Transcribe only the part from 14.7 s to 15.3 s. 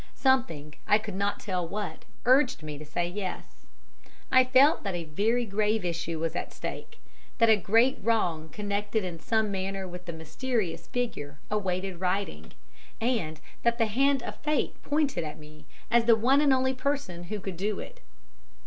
pointed